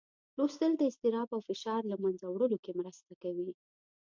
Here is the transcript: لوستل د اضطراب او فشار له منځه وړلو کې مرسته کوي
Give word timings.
لوستل 0.37 0.71
د 0.77 0.81
اضطراب 0.89 1.29
او 1.35 1.41
فشار 1.49 1.81
له 1.91 1.95
منځه 2.03 2.25
وړلو 2.29 2.57
کې 2.63 2.71
مرسته 2.79 3.11
کوي 3.23 3.49